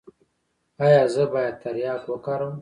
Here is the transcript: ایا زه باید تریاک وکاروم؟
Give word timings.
ایا 0.83 1.01
زه 1.13 1.23
باید 1.33 1.55
تریاک 1.63 2.03
وکاروم؟ 2.11 2.55